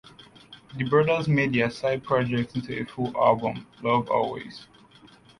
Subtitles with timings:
[0.77, 4.65] The brothers made their side projects into a full album, "Love Always".